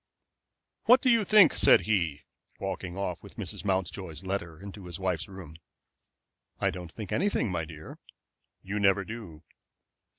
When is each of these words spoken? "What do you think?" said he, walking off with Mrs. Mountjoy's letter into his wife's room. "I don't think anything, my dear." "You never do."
"What 0.85 1.01
do 1.03 1.11
you 1.11 1.23
think?" 1.23 1.53
said 1.53 1.81
he, 1.81 2.23
walking 2.59 2.97
off 2.97 3.21
with 3.21 3.35
Mrs. 3.35 3.63
Mountjoy's 3.63 4.23
letter 4.23 4.59
into 4.59 4.87
his 4.87 4.99
wife's 4.99 5.27
room. 5.27 5.57
"I 6.59 6.71
don't 6.71 6.91
think 6.91 7.11
anything, 7.11 7.51
my 7.51 7.65
dear." 7.65 7.99
"You 8.63 8.79
never 8.79 9.05
do." 9.05 9.43